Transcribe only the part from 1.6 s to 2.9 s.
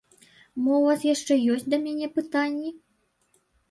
да мяне пытанні?